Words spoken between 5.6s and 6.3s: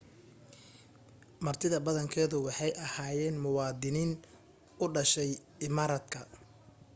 imaaraadka